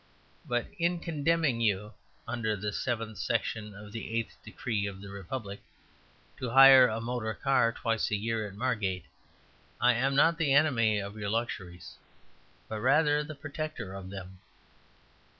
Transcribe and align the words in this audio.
But 0.47 0.65
in 0.79 0.99
condemning 0.99 1.61
you 1.61 1.93
(under 2.27 2.55
the 2.55 2.73
Seventeenth 2.73 3.19
Section 3.19 3.75
of 3.75 3.91
the 3.91 4.17
Eighth 4.17 4.35
Decree 4.43 4.87
of 4.87 4.99
the 4.99 5.11
Republic) 5.11 5.61
to 6.37 6.49
hire 6.49 6.87
a 6.87 6.99
motor 6.99 7.35
car 7.35 7.71
twice 7.71 8.09
a 8.09 8.15
year 8.15 8.47
at 8.47 8.55
Margate, 8.55 9.05
I 9.79 9.93
am 9.93 10.15
not 10.15 10.39
the 10.39 10.53
enemy 10.55 10.97
of 10.97 11.17
your 11.19 11.29
luxuries, 11.29 11.97
but, 12.67 12.79
rather, 12.79 13.23
the 13.23 13.35
protector 13.35 13.93
of 13.93 14.09
them." 14.09 14.39